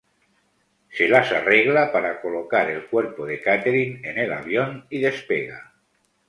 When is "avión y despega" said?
4.33-5.75